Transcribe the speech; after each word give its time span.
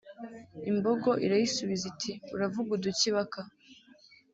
Imbogo 0.69 1.09
irayisubiza 1.25 1.83
iti 1.91 2.11
“Uravuga 2.35 2.69
uduki 2.77 3.07
Baka 3.15 3.41